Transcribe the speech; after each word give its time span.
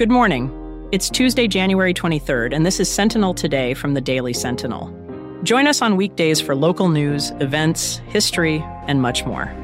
Good 0.00 0.10
morning. 0.10 0.88
It's 0.92 1.10
Tuesday, 1.10 1.46
January 1.46 1.92
23rd, 1.92 2.54
and 2.54 2.64
this 2.64 2.80
is 2.80 2.90
Sentinel 2.90 3.34
Today 3.34 3.74
from 3.74 3.92
the 3.92 4.00
Daily 4.00 4.32
Sentinel. 4.32 4.90
Join 5.42 5.66
us 5.66 5.82
on 5.82 5.98
weekdays 5.98 6.40
for 6.40 6.54
local 6.54 6.88
news, 6.88 7.32
events, 7.32 7.98
history, 8.08 8.64
and 8.86 9.02
much 9.02 9.26
more. 9.26 9.54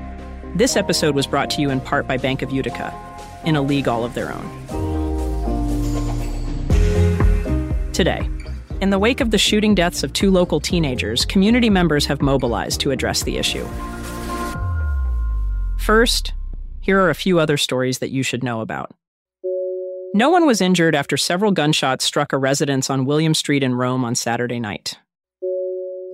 This 0.54 0.76
episode 0.76 1.14
was 1.14 1.26
brought 1.26 1.48
to 1.52 1.62
you 1.62 1.70
in 1.70 1.80
part 1.80 2.06
by 2.06 2.18
Bank 2.18 2.42
of 2.42 2.50
Utica, 2.50 2.92
in 3.46 3.56
a 3.56 3.62
league 3.62 3.88
all 3.88 4.04
of 4.04 4.12
their 4.12 4.30
own. 4.30 4.44
Today, 7.94 8.28
in 8.82 8.90
the 8.90 8.98
wake 8.98 9.22
of 9.22 9.30
the 9.30 9.38
shooting 9.38 9.74
deaths 9.74 10.02
of 10.02 10.12
two 10.12 10.30
local 10.30 10.60
teenagers, 10.60 11.24
community 11.24 11.70
members 11.70 12.04
have 12.04 12.20
mobilized 12.20 12.82
to 12.82 12.90
address 12.90 13.22
the 13.22 13.38
issue. 13.38 13.66
First, 15.78 16.34
here 16.82 17.00
are 17.00 17.08
a 17.08 17.14
few 17.14 17.40
other 17.40 17.56
stories 17.56 18.00
that 18.00 18.10
you 18.10 18.22
should 18.22 18.44
know 18.44 18.60
about. 18.60 18.94
No 20.14 20.30
one 20.30 20.46
was 20.46 20.60
injured 20.60 20.94
after 20.94 21.16
several 21.16 21.52
gunshots 21.52 22.04
struck 22.04 22.32
a 22.32 22.38
residence 22.38 22.88
on 22.88 23.04
William 23.04 23.34
Street 23.34 23.62
in 23.62 23.74
Rome 23.74 24.04
on 24.04 24.14
Saturday 24.14 24.60
night. 24.60 24.98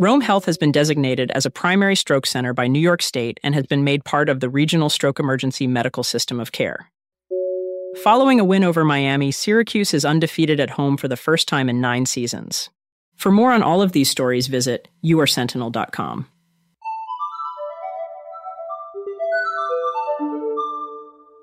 Rome 0.01 0.21
Health 0.21 0.47
has 0.47 0.59
been 0.59 0.73
designated 0.73 1.30
as 1.33 1.47
a 1.47 1.51
primary 1.51 1.95
stroke 1.95 2.27
center 2.27 2.53
by 2.53 2.67
New 2.67 2.81
York 2.81 3.03
State 3.03 3.39
and 3.43 3.55
has 3.55 3.67
been 3.67 3.84
made 3.84 4.05
part 4.05 4.29
of 4.29 4.41
the 4.41 4.48
regional 4.48 4.89
stroke 4.89 5.20
emergency 5.20 5.67
medical 5.67 6.03
system 6.03 6.41
of 6.41 6.51
care. 6.51 6.91
Following 8.03 8.41
a 8.41 8.45
win 8.45 8.65
over 8.65 8.84
Miami, 8.84 9.31
Syracuse 9.31 9.95
is 9.95 10.05
undefeated 10.05 10.59
at 10.59 10.70
home 10.70 10.97
for 10.97 11.09
the 11.09 11.17
first 11.17 11.47
time 11.47 11.69
in 11.69 11.81
nine 11.81 12.06
seasons. 12.06 12.70
For 13.17 13.31
more 13.31 13.53
on 13.53 13.62
all 13.62 13.83
of 13.83 13.93
these 13.93 14.11
stories, 14.11 14.48
visit 14.48 14.89
youaresentinel.com. 15.05 16.27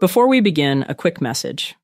Before 0.01 0.27
we 0.27 0.41
begin, 0.41 0.85
a 0.89 0.95
quick 0.95 1.21
message. 1.21 1.75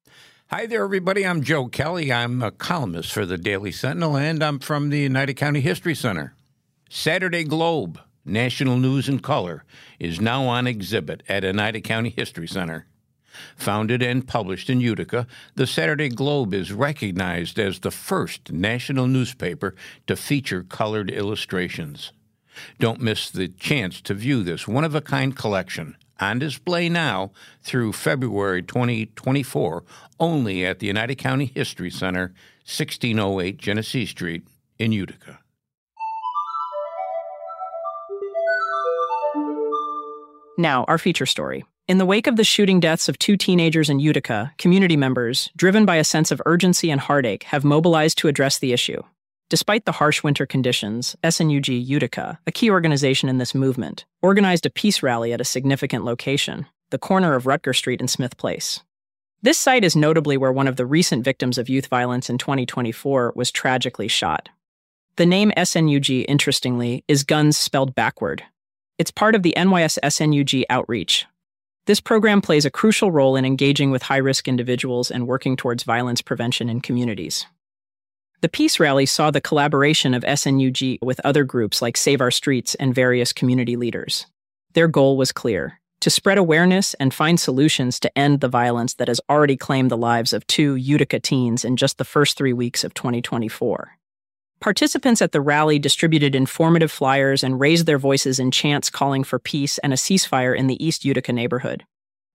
Hi 0.50 0.68
there, 0.68 0.84
everybody. 0.84 1.26
I'm 1.26 1.42
Joe 1.42 1.66
Kelly. 1.66 2.14
I'm 2.14 2.44
a 2.44 2.52
columnist 2.52 3.12
for 3.12 3.26
the 3.26 3.36
Daily 3.36 3.72
Sentinel, 3.72 4.16
and 4.16 4.44
I'm 4.44 4.60
from 4.60 4.92
the 4.92 5.08
Oneida 5.08 5.34
County 5.34 5.60
History 5.60 5.96
Center. 5.96 6.36
Saturday 6.88 7.44
Globe, 7.44 8.00
National 8.24 8.78
News 8.78 9.10
in 9.10 9.20
Color, 9.20 9.64
is 10.00 10.22
now 10.22 10.44
on 10.44 10.68
exhibit 10.68 11.24
at 11.28 11.44
Oneida 11.44 11.82
County 11.82 12.12
History 12.12 12.48
Center. 12.48 12.86
Founded 13.56 14.04
and 14.04 14.28
published 14.28 14.70
in 14.70 14.80
Utica, 14.80 15.26
the 15.56 15.66
Saturday 15.66 16.10
Globe 16.10 16.54
is 16.54 16.72
recognized 16.72 17.58
as 17.58 17.80
the 17.80 17.90
first 17.90 18.52
national 18.52 19.08
newspaper 19.08 19.74
to 20.06 20.16
feature 20.16 20.62
colored 20.62 21.10
illustrations. 21.10 22.12
Don't 22.78 23.02
miss 23.02 23.32
the 23.32 23.48
chance 23.48 24.00
to 24.02 24.14
view 24.14 24.44
this 24.44 24.68
one 24.68 24.84
of 24.84 24.94
a 24.94 25.02
kind 25.02 25.36
collection 25.36 25.98
on 26.20 26.40
display 26.40 26.90
now 26.90 27.32
through 27.62 27.94
February 27.94 28.62
2024 28.62 29.84
only 30.20 30.66
at 30.66 30.80
the 30.80 30.90
Oneida 30.90 31.16
County 31.16 31.52
History 31.54 31.90
Center, 31.90 32.34
1608 32.66 33.58
Genesee 33.58 34.06
Street 34.06 34.44
in 34.80 34.92
Utica. 34.92 35.40
Now, 40.58 40.86
our 40.86 40.98
feature 40.98 41.26
story. 41.26 41.66
In 41.88 41.98
the 41.98 42.06
wake 42.06 42.28
of 42.28 42.38
the 42.38 42.44
shooting 42.44 42.80
deaths 42.80 43.10
of 43.10 43.20
two 43.20 43.38
teenagers 43.38 43.90
in 43.90 44.00
Utica, 44.00 44.54
community 44.58 44.98
members, 44.98 45.52
driven 45.56 45.86
by 45.86 45.98
a 45.98 46.04
sense 46.04 46.32
of 46.32 46.42
urgency 46.46 46.90
and 46.90 47.00
heartache, 47.00 47.44
have 47.44 47.64
mobilized 47.64 48.18
to 48.20 48.28
address 48.28 48.58
the 48.58 48.74
issue. 48.74 49.04
Despite 49.50 49.86
the 49.86 49.92
harsh 49.94 50.24
winter 50.24 50.46
conditions, 50.46 51.16
SNUG 51.24 51.68
Utica, 51.68 52.40
a 52.48 52.52
key 52.52 52.72
organization 52.72 53.30
in 53.30 53.38
this 53.38 53.54
movement, 53.54 54.06
organized 54.22 54.66
a 54.66 54.72
peace 54.72 55.04
rally 55.04 55.34
at 55.34 55.42
a 55.42 55.46
significant 55.46 56.04
location, 56.04 56.66
the 56.90 56.98
corner 56.98 57.36
of 57.36 57.44
Rutger 57.44 57.76
Street 57.76 58.00
and 58.00 58.10
Smith 58.10 58.38
Place. 58.38 58.82
This 59.44 59.60
site 59.60 59.84
is 59.84 59.96
notably 59.96 60.36
where 60.36 60.52
one 60.52 60.68
of 60.68 60.78
the 60.78 60.86
recent 60.86 61.24
victims 61.24 61.58
of 61.58 61.70
youth 61.70 61.88
violence 61.88 62.30
in 62.30 62.40
2024 62.40 63.34
was 63.36 63.52
tragically 63.52 64.08
shot. 64.08 64.50
The 65.18 65.28
name 65.28 65.52
SNUG, 65.56 66.26
interestingly, 66.28 67.04
is 67.08 67.24
guns 67.24 67.56
spelled 67.56 67.94
backward. 67.94 68.44
It's 68.98 69.12
part 69.12 69.36
of 69.36 69.44
the 69.44 69.54
NYS 69.56 70.00
SNUG 70.04 70.64
outreach, 70.70 71.28
this 71.86 72.00
program 72.00 72.42
plays 72.42 72.66
a 72.66 72.72
crucial 72.72 73.12
role 73.12 73.36
in 73.36 73.46
engaging 73.46 73.92
with 73.92 74.02
high 74.02 74.18
risk 74.18 74.48
individuals 74.48 75.12
and 75.12 75.28
working 75.28 75.56
towards 75.56 75.84
violence 75.84 76.20
prevention 76.20 76.68
in 76.68 76.82
communities. 76.82 77.46
The 78.46 78.50
Peace 78.50 78.80
Rally 78.80 79.08
saw 79.08 79.32
the 79.32 79.42
collaboration 79.42 80.14
of 80.14 80.22
SNUG 80.22 81.00
with 81.02 81.20
other 81.24 81.44
groups 81.44 81.82
like 81.82 81.98
Save 81.98 82.22
Our 82.22 82.30
Streets 82.30 82.76
and 82.76 82.94
various 82.94 83.34
community 83.34 83.76
leaders. 83.76 84.28
Their 84.74 84.88
goal 84.88 85.18
was 85.18 85.32
clear 85.32 85.82
to 86.02 86.12
spread 86.12 86.38
awareness 86.38 86.94
and 87.00 87.12
find 87.12 87.40
solutions 87.40 88.00
to 88.02 88.16
end 88.16 88.42
the 88.42 88.48
violence 88.48 88.94
that 88.94 89.08
has 89.08 89.20
already 89.32 89.58
claimed 89.58 89.90
the 89.90 89.98
lives 89.98 90.32
of 90.32 90.46
two 90.46 90.76
Utica 90.76 91.20
teens 91.20 91.66
in 91.66 91.76
just 91.76 91.98
the 91.98 92.06
first 92.06 92.38
three 92.38 92.54
weeks 92.54 92.84
of 92.84 92.94
2024. 92.94 93.98
Participants 94.60 95.24
at 95.24 95.32
the 95.32 95.42
rally 95.42 95.80
distributed 95.80 96.36
informative 96.36 96.92
flyers 96.92 97.44
and 97.44 97.60
raised 97.60 97.88
their 97.88 97.98
voices 97.98 98.38
in 98.38 98.52
chants 98.52 98.92
calling 98.92 99.24
for 99.24 99.40
peace 99.40 99.80
and 99.80 99.92
a 99.92 99.96
ceasefire 99.96 100.56
in 100.56 100.68
the 100.68 100.86
East 100.86 101.04
Utica 101.04 101.34
neighborhood. 101.34 101.84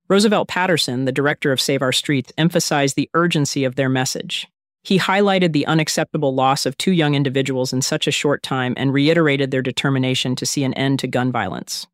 Roosevelt 0.09 0.49
Patterson, 0.49 1.05
the 1.05 1.13
director 1.13 1.53
of 1.53 1.61
Save 1.61 1.83
Our 1.83 1.93
Streets, 1.93 2.33
emphasized 2.37 2.97
the 2.97 3.09
urgency 3.15 3.63
of 3.63 3.77
their 3.77 3.89
message. 3.89 4.49
He 4.83 4.99
highlighted 4.99 5.53
the 5.53 5.67
unacceptable 5.67 6.35
loss 6.35 6.65
of 6.65 6.79
two 6.79 6.93
young 6.93 7.15
individuals 7.15 7.73
in 7.73 7.83
such 7.83 8.07
a 8.07 8.13
short 8.13 8.43
time 8.43 8.75
and 8.77 8.93
reiterated 8.93 9.51
their 9.51 9.63
determination 9.63 10.35
to 10.37 10.47
see 10.47 10.65
an 10.65 10.75
end 10.75 10.99
to 11.01 11.07
gun 11.07 11.31
violence. 11.31 11.87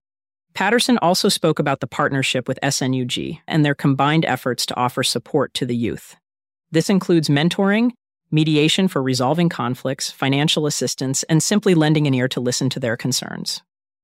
Patterson 0.55 0.97
also 0.99 1.29
spoke 1.29 1.59
about 1.59 1.81
the 1.81 1.87
partnership 1.87 2.49
with 2.49 2.59
SNUG 2.63 3.41
and 3.47 3.65
their 3.65 3.75
combined 3.75 4.25
efforts 4.25 4.65
to 4.67 4.77
offer 4.77 5.03
support 5.03 5.53
to 5.55 5.67
the 5.67 5.77
youth. 5.77 6.17
This 6.71 6.89
includes 6.89 7.29
mentoring, 7.29 7.93
mediation 8.31 8.89
for 8.89 9.03
resolving 9.03 9.49
conflicts, 9.49 10.11
financial 10.11 10.67
assistance, 10.67 11.25
and 11.25 11.43
simply 11.43 11.75
lending 11.75 12.07
an 12.07 12.15
ear 12.15 12.29
to 12.29 12.41
listen 12.41 12.71
to 12.71 12.81
their 12.81 12.97
concerns. 12.97 13.63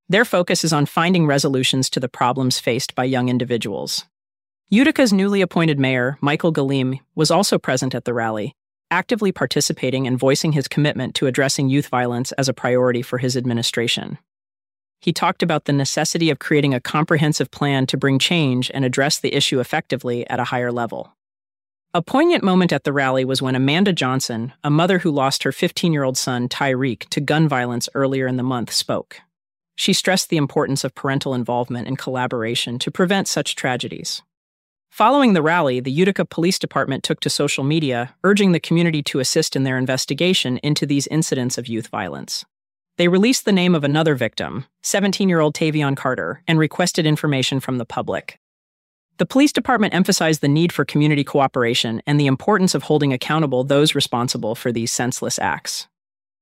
Their 0.09 0.25
focus 0.25 0.65
is 0.65 0.73
on 0.73 0.87
finding 0.87 1.27
resolutions 1.27 1.89
to 1.91 2.01
the 2.01 2.09
problems 2.09 2.59
faced 2.59 2.95
by 2.95 3.05
young 3.05 3.29
individuals. 3.29 4.05
Utica's 4.69 5.13
newly 5.13 5.41
appointed 5.41 5.79
mayor, 5.79 6.19
Michael 6.21 6.53
Galime, 6.53 7.01
was 7.15 7.31
also 7.31 7.59
present 7.59 7.95
at 7.95 8.05
the 8.05 8.15
rally, 8.15 8.55
actively 8.93 9.33
participating 9.33 10.07
and 10.07 10.19
voicing 10.19 10.53
his 10.53 10.69
commitment 10.69 11.15
to 11.15 11.27
addressing 11.27 11.71
youth 11.71 11.89
violence 11.89 12.31
as 12.33 12.49
a 12.49 12.55
priority 12.55 13.01
for 13.01 13.17
his 13.17 13.37
administration. 13.37 14.19
He 15.01 15.15
talked 15.15 15.43
about 15.43 15.65
the 15.65 15.73
necessity 15.73 16.29
of 16.29 16.39
creating 16.39 16.75
a 16.75 16.81
comprehensive 16.81 17.51
plan 17.51 17.87
to 17.87 17.97
bring 17.97 18.19
change 18.19 18.71
and 18.73 18.85
address 18.85 19.19
the 19.19 19.35
issue 19.35 19.59
effectively 19.59 20.29
at 20.29 20.39
a 20.39 20.45
higher 20.45 20.71
level. 20.71 21.17
A 21.95 22.03
poignant 22.03 22.45
moment 22.45 22.73
at 22.73 22.85
the 22.85 22.93
rally 22.93 23.25
was 23.25 23.43
when 23.43 23.55
Amanda 23.55 23.93
Johnson, 23.95 24.53
a 24.63 24.71
mother 24.71 24.99
who 24.99 25.11
lost 25.11 25.43
her 25.43 25.53
15 25.53 25.93
year 25.93 26.05
old 26.05 26.17
son, 26.17 26.49
Tyreek, 26.49 27.09
to 27.09 27.21
gun 27.21 27.49
violence 27.49 27.89
earlier 27.95 28.27
in 28.27 28.37
the 28.37 28.43
month, 28.43 28.71
spoke. 28.73 29.21
She 29.75 29.95
stressed 29.95 30.29
the 30.29 30.37
importance 30.37 30.85
of 30.85 30.95
parental 30.95 31.35
involvement 31.35 31.89
and 31.89 31.99
collaboration 31.99 32.79
to 32.81 32.91
prevent 32.91 33.27
such 33.27 33.57
tragedies. 33.57 34.23
Following 34.93 35.33
the 35.33 35.41
rally, 35.41 35.81
the 35.81 35.91
Utica 35.91 36.27
Police 36.27 36.59
Department 36.59 37.03
took 37.03 37.19
to 37.21 37.31
social 37.31 37.65
media, 37.65 38.15
urging 38.25 38.53
the 38.53 38.61
community 38.61 39.03
to 39.05 39.21
assist 39.21 39.57
in 39.57 39.63
their 39.63 39.79
investigation 39.79 40.59
into 40.59 40.85
these 40.85 41.07
incidents 41.07 41.57
of 41.57 41.67
youth 41.67 41.87
violence. 41.87 42.45
They 42.99 43.09
released 43.09 43.47
the 43.47 43.53
name 43.53 43.75
of 43.75 43.85
another 43.85 44.15
victim, 44.15 44.67
17 44.83 45.31
year 45.31 45.41
old 45.41 45.55
Tavion 45.55 45.97
Carter, 45.97 46.43
and 46.47 46.59
requested 46.59 47.07
information 47.07 47.59
from 47.59 47.79
the 47.79 47.87
public. 47.87 48.39
The 49.17 49.25
police 49.25 49.51
department 49.51 49.95
emphasized 49.95 50.43
the 50.43 50.47
need 50.47 50.73
for 50.73 50.85
community 50.85 51.25
cooperation 51.25 52.03
and 52.07 52.21
the 52.21 52.27
importance 52.27 52.75
of 52.75 52.83
holding 52.83 53.15
accountable 53.15 53.65
those 53.65 53.95
responsible 53.95 54.55
for 54.55 54.73
these 54.73 54.93
senseless 54.93 55.39
acts. 55.39 55.89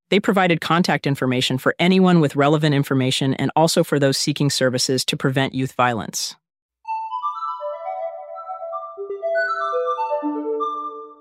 They 0.09 0.19
provided 0.19 0.61
contact 0.61 1.07
information 1.07 1.57
for 1.57 1.77
anyone 1.79 2.19
with 2.19 2.35
relevant 2.35 2.75
information 2.75 3.33
and 3.35 3.53
also 3.55 3.85
for 3.85 4.01
those 4.01 4.19
seeking 4.19 4.51
services 4.51 5.05
to 5.05 5.17
prevent 5.17 5.55
youth 5.55 5.75
violence. 5.75 6.35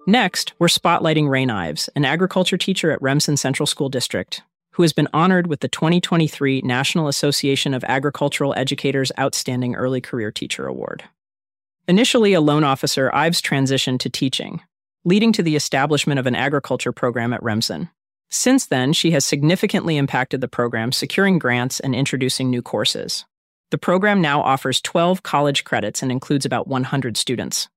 Next, 0.10 0.54
we're 0.58 0.70
spotlighting 0.70 1.30
Ray 1.30 1.46
Knives, 1.46 1.88
an 1.96 2.04
agriculture 2.04 2.58
teacher 2.58 2.90
at 2.90 3.00
Remsen 3.00 3.38
Central 3.38 3.68
School 3.68 3.90
District, 3.90 4.42
who 4.72 4.82
has 4.82 4.92
been 4.92 5.08
honored 5.14 5.46
with 5.46 5.60
the 5.60 5.68
2023 5.68 6.62
National 6.62 7.08
Association 7.08 7.76
of 7.76 7.84
Agricultural 7.84 8.56
Educators 8.58 9.12
Outstanding 9.20 9.76
Early 9.76 10.02
Career 10.02 10.32
Teacher 10.32 10.66
Award. 10.66 11.04
Initially 11.88 12.34
a 12.34 12.42
loan 12.42 12.64
officer, 12.64 13.14
Ives 13.14 13.40
transitioned 13.40 14.00
to 14.00 14.10
teaching, 14.10 14.62
leading 15.06 15.32
to 15.32 15.44
the 15.44 15.56
establishment 15.56 16.20
of 16.20 16.26
an 16.26 16.34
agriculture 16.34 16.92
program 16.92 17.32
at 17.32 17.44
Remsen. 17.44 17.92
Since 18.32 18.66
then, 18.66 18.94
she 18.94 19.12
has 19.12 19.24
significantly 19.24 19.96
impacted 19.96 20.42
the 20.42 20.48
program, 20.48 20.92
securing 20.92 21.38
grants 21.38 21.80
and 21.80 21.94
introducing 21.94 22.50
new 22.50 22.64
courses. 22.64 23.26
The 23.70 23.78
program 23.78 24.22
now 24.22 24.42
offers 24.42 24.82
12 24.82 25.22
college 25.22 25.64
credits 25.66 26.02
and 26.02 26.12
includes 26.12 26.48
about 26.48 26.68
100 26.68 27.16
students. 27.16 27.70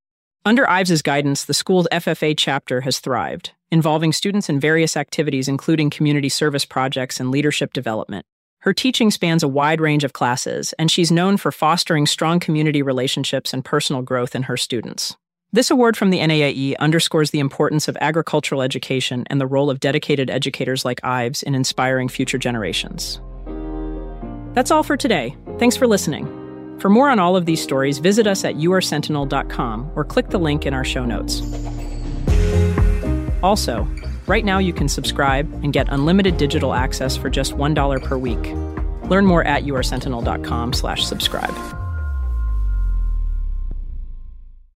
Under 0.44 0.68
Ives's 0.68 1.02
guidance, 1.02 1.44
the 1.44 1.54
school's 1.54 1.86
FFA 1.92 2.34
chapter 2.36 2.80
has 2.80 2.98
thrived, 2.98 3.52
involving 3.70 4.12
students 4.12 4.48
in 4.48 4.58
various 4.58 4.96
activities 4.96 5.46
including 5.46 5.88
community 5.88 6.28
service 6.28 6.64
projects 6.64 7.20
and 7.20 7.30
leadership 7.30 7.72
development. 7.72 8.26
Her 8.62 8.72
teaching 8.72 9.12
spans 9.12 9.44
a 9.44 9.48
wide 9.48 9.80
range 9.80 10.02
of 10.02 10.12
classes, 10.12 10.72
and 10.80 10.90
she's 10.90 11.12
known 11.12 11.36
for 11.36 11.52
fostering 11.52 12.06
strong 12.06 12.40
community 12.40 12.82
relationships 12.82 13.52
and 13.52 13.64
personal 13.64 14.02
growth 14.02 14.34
in 14.34 14.44
her 14.44 14.56
students. 14.56 15.16
This 15.52 15.70
award 15.70 15.96
from 15.96 16.10
the 16.10 16.18
NAAE 16.18 16.76
underscores 16.78 17.30
the 17.30 17.40
importance 17.40 17.86
of 17.86 17.96
agricultural 18.00 18.62
education 18.62 19.22
and 19.28 19.40
the 19.40 19.46
role 19.46 19.70
of 19.70 19.78
dedicated 19.78 20.28
educators 20.28 20.84
like 20.84 21.04
Ives 21.04 21.44
in 21.44 21.54
inspiring 21.54 22.08
future 22.08 22.38
generations. 22.38 23.20
That's 24.54 24.72
all 24.72 24.82
for 24.82 24.96
today. 24.96 25.36
Thanks 25.58 25.76
for 25.76 25.86
listening. 25.86 26.41
For 26.82 26.88
more 26.88 27.11
on 27.11 27.20
all 27.20 27.37
of 27.37 27.46
these 27.46 27.62
stories, 27.62 27.99
visit 27.99 28.26
us 28.26 28.44
at 28.44 28.56
yoursentinel.com 28.56 29.93
or 29.94 30.05
click 30.05 30.31
the 30.31 30.38
link 30.38 30.67
in 30.67 30.75
our 30.75 30.84
show 30.84 31.05
notes. 31.05 31.40
Also, 33.40 33.87
right 34.26 34.44
now 34.44 34.58
you 34.58 34.73
can 34.73 34.88
subscribe 34.88 35.49
and 35.62 35.73
get 35.73 35.87
unlimited 35.90 36.38
digital 36.38 36.75
access 36.75 37.17
for 37.17 37.31
just 37.31 37.52
$1 37.52 38.02
per 38.02 38.19
week. 38.19 38.52
Learn 39.08 39.26
more 39.26 39.44
at 39.44 39.62
yoursentinel.com 39.62 40.73
slash 40.73 41.05
subscribe. 41.05 41.55